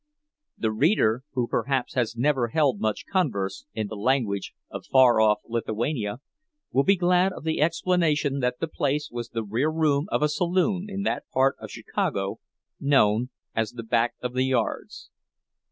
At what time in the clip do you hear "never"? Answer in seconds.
2.17-2.47